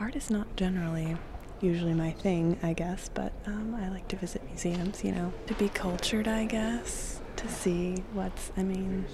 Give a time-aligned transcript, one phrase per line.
[0.00, 1.14] art is not generally
[1.60, 5.54] usually my thing, I guess, but um, I like to visit museums, you know, to
[5.54, 9.04] be cultured, I guess, to see what's, I mean,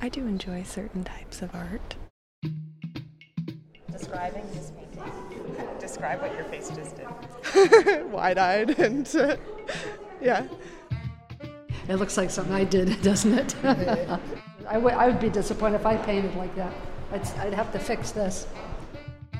[0.00, 1.96] I do enjoy certain types of art.
[3.90, 5.12] Describing this painting.
[5.80, 8.04] Describe what your face just did.
[8.12, 9.36] Wide eyed and, uh,
[10.20, 10.46] yeah.
[11.88, 13.56] It looks like something I did, doesn't it?
[13.64, 16.72] I, w- I would be disappointed if I painted like that.
[17.12, 18.46] I'd, I'd have to fix this.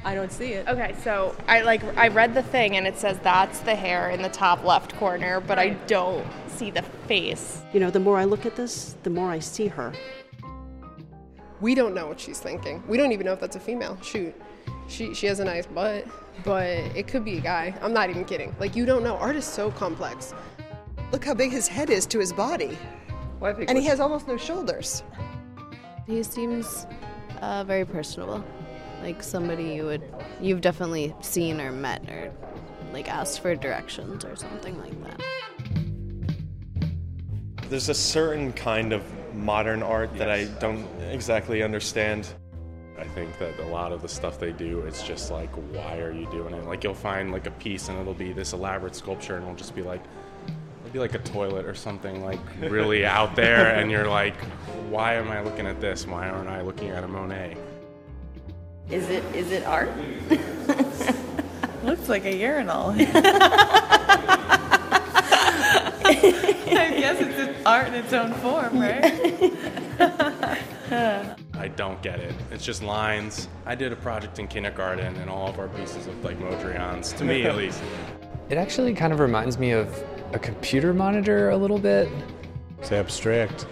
[0.06, 0.68] I don't see it.
[0.68, 4.22] Okay, so I like I read the thing and it says that's the hair in
[4.22, 7.62] the top left corner, but I don't see the face.
[7.72, 9.92] You know, the more I look at this, the more I see her.
[11.60, 12.84] We don't know what she's thinking.
[12.86, 13.98] We don't even know if that's a female.
[14.00, 14.32] Shoot.
[14.86, 16.06] She she has a nice butt,
[16.44, 17.74] but it could be a guy.
[17.82, 18.54] I'm not even kidding.
[18.60, 19.16] Like you don't know.
[19.16, 20.34] Art is so complex.
[21.10, 22.78] Look how big his head is to his body.
[23.42, 25.02] and he has almost no shoulders.
[26.06, 26.86] He seems
[27.40, 28.44] uh, very personable,
[29.06, 30.02] like somebody you would
[30.40, 32.32] you've definitely seen or met or
[32.92, 35.20] like asked for directions or something like that.
[37.70, 42.26] There's a certain kind of modern art that I don't exactly understand.
[42.98, 46.12] I think that a lot of the stuff they do is just like, why are
[46.12, 46.64] you doing it?
[46.64, 49.76] Like you'll find like a piece and it'll be this elaborate sculpture and it'll just
[49.76, 50.02] be like,
[50.80, 54.34] it'll be like a toilet or something like really out there and you're like,
[54.90, 56.08] why am I looking at this?
[56.08, 57.56] Why aren't I looking at a Monet?
[58.90, 59.90] Is it is it art?
[61.84, 62.90] Looks like a urinal.
[62.98, 63.02] I
[66.96, 69.52] guess it's an art in its own form, right?
[71.58, 72.32] I don't get it.
[72.52, 73.48] It's just lines.
[73.64, 77.24] I did a project in kindergarten and all of our pieces of like Mondrian's, to
[77.24, 77.82] me at least.
[78.50, 80.00] It actually kind of reminds me of
[80.32, 82.08] a computer monitor a little bit.
[82.78, 83.66] It's abstract.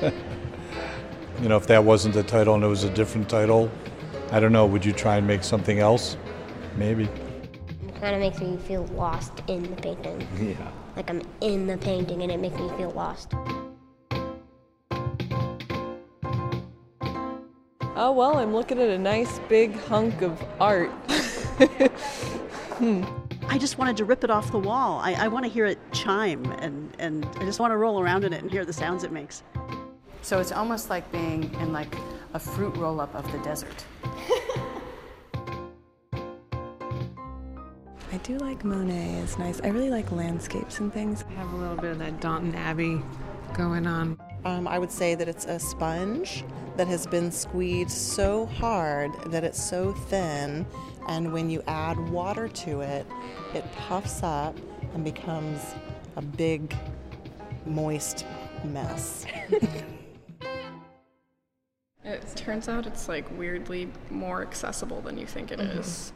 [0.00, 3.70] you know, if that wasn't the title and it was a different title,
[4.34, 6.16] I don't know, would you try and make something else?
[6.76, 7.04] Maybe.
[7.04, 10.26] It kind of makes me feel lost in the painting.
[10.36, 10.72] Yeah.
[10.96, 13.32] Like I'm in the painting and it makes me feel lost.
[17.94, 20.90] Oh well, I'm looking at a nice big hunk of art.
[22.80, 23.04] hmm.
[23.46, 24.98] I just wanted to rip it off the wall.
[24.98, 28.24] I, I want to hear it chime, and, and I just want to roll around
[28.24, 29.44] in it and hear the sounds it makes.
[30.22, 31.94] So it's almost like being in like
[32.32, 33.84] a fruit roll up of the desert.
[38.14, 39.60] I do like Monet, it's nice.
[39.62, 41.24] I really like landscapes and things.
[41.30, 43.02] I have a little bit of that Downton Abbey
[43.54, 44.16] going on.
[44.44, 46.44] Um, I would say that it's a sponge
[46.76, 50.64] that has been squeezed so hard that it's so thin,
[51.08, 53.04] and when you add water to it,
[53.52, 54.56] it puffs up
[54.94, 55.60] and becomes
[56.14, 56.72] a big,
[57.66, 58.24] moist
[58.62, 59.26] mess.
[62.04, 65.80] It turns out it's like weirdly more accessible than you think it Mhm.
[65.80, 66.12] is.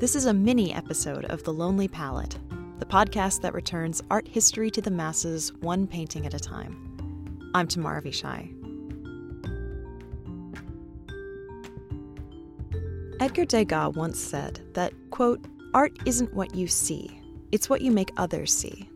[0.00, 2.38] This is a mini episode of The Lonely Palette,
[2.78, 7.50] the podcast that returns art history to the masses one painting at a time.
[7.54, 8.48] I'm Tamar Avishai.
[13.20, 15.44] Edgar Degas once said that, quote,
[15.74, 17.20] art isn't what you see,
[17.52, 18.88] it's what you make others see.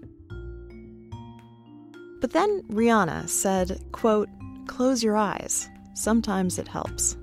[2.22, 4.30] But then Rihanna said, quote,
[4.68, 5.68] close your eyes.
[5.92, 7.18] Sometimes it helps.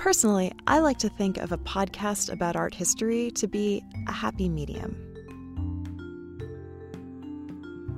[0.00, 4.48] Personally, I like to think of a podcast about art history to be a happy
[4.48, 4.96] medium.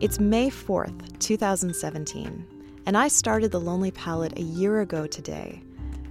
[0.00, 2.44] It's May 4th, 2017,
[2.86, 5.62] and I started The Lonely Palette a year ago today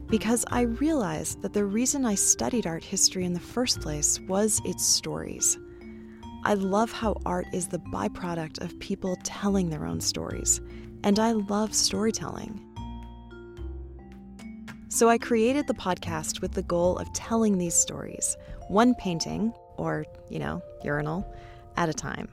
[0.08, 4.62] because I realized that the reason I studied art history in the first place was
[4.64, 5.60] its stories.
[6.46, 10.62] I love how art is the byproduct of people telling their own stories,
[11.04, 12.71] and I love storytelling.
[14.94, 18.36] So I created the podcast with the goal of telling these stories,
[18.68, 21.26] one painting, or, you know, urinal,
[21.78, 22.28] at a time.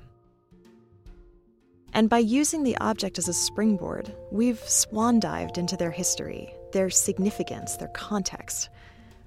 [1.92, 6.90] And by using the object as a springboard, we've swan dived into their history, their
[6.90, 8.70] significance, their context.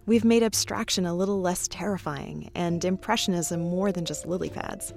[0.05, 4.93] We've made abstraction a little less terrifying and Impressionism more than just lily pads.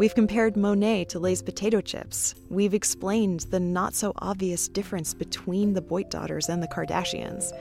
[0.00, 2.34] We've compared Monet to Lay's potato chips.
[2.48, 7.52] We've explained the not so obvious difference between the Boit daughters and the Kardashians.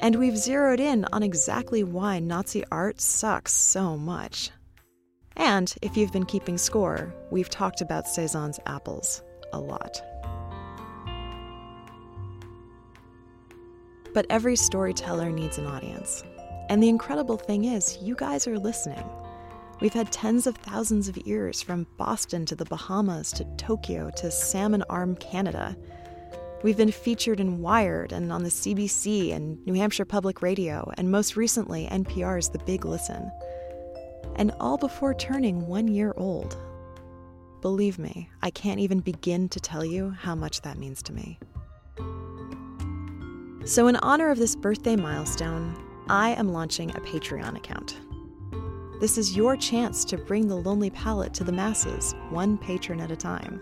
[0.00, 4.50] And we've zeroed in on exactly why Nazi art sucks so much.
[5.36, 9.22] And if you've been keeping score, we've talked about Cezanne's apples
[9.52, 10.00] a lot.
[14.14, 16.24] But every storyteller needs an audience.
[16.70, 19.04] And the incredible thing is, you guys are listening.
[19.82, 24.30] We've had tens of thousands of ears from Boston to the Bahamas to Tokyo to
[24.30, 25.76] Salmon Arm, Canada.
[26.62, 31.10] We've been featured in Wired and on the CBC and New Hampshire Public Radio, and
[31.10, 33.28] most recently, NPR's The Big Listen.
[34.36, 36.56] And all before turning one year old.
[37.60, 41.40] Believe me, I can't even begin to tell you how much that means to me.
[43.64, 45.74] So, in honor of this birthday milestone,
[46.08, 47.98] I am launching a Patreon account.
[49.02, 53.10] This is your chance to bring the Lonely Palette to the masses, one patron at
[53.10, 53.60] a time.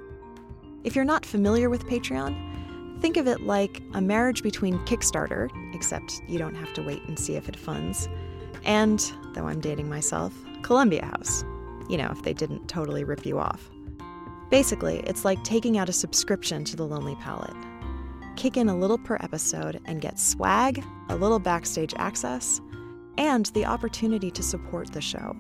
[0.84, 6.20] If you're not familiar with Patreon, think of it like a marriage between Kickstarter, except
[6.28, 8.06] you don't have to wait and see if it funds,
[8.66, 11.42] and, though I'm dating myself, Columbia House.
[11.88, 13.70] You know, if they didn't totally rip you off.
[14.50, 17.56] Basically, it's like taking out a subscription to the Lonely Palette.
[18.36, 22.60] Kick in a little per episode and get swag, a little backstage access,
[23.18, 25.36] and the opportunity to support the show.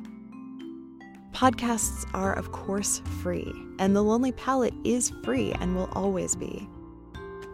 [1.32, 6.68] Podcasts are, of course, free, and The Lonely Palette is free and will always be.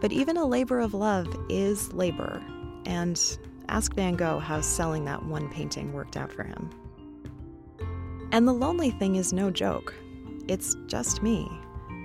[0.01, 2.41] But even a labor of love is labor,
[2.85, 3.19] and
[3.69, 6.69] ask Van Gogh how selling that one painting worked out for him.
[8.31, 9.95] And the lonely thing is no joke.
[10.47, 11.49] It's just me,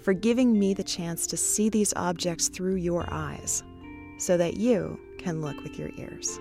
[0.00, 3.62] for giving me the chance to see these objects through your eyes
[4.18, 6.38] so that you can look with your ears.